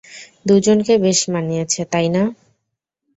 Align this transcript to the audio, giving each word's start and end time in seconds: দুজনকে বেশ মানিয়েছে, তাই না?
দুজনকে 0.45 0.93
বেশ 0.97 1.19
মানিয়েছে, 1.33 1.81
তাই 1.93 2.07
না? 2.09 2.23